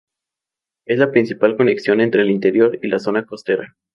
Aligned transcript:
Es 0.87 0.97
la 0.97 1.11
principal 1.11 1.55
conexión 1.55 2.01
entre 2.01 2.23
el 2.23 2.31
interior 2.31 2.79
y 2.81 2.87
la 2.87 2.97
zona 2.97 3.27
costera. 3.27 3.77